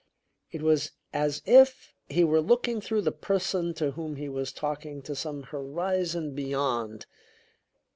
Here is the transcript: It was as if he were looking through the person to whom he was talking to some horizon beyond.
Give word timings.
It 0.49 0.63
was 0.63 0.93
as 1.13 1.43
if 1.45 1.93
he 2.09 2.23
were 2.23 2.41
looking 2.41 2.81
through 2.81 3.01
the 3.03 3.11
person 3.11 3.75
to 3.75 3.91
whom 3.91 4.15
he 4.15 4.29
was 4.29 4.51
talking 4.51 5.03
to 5.03 5.13
some 5.15 5.43
horizon 5.43 6.33
beyond. 6.33 7.05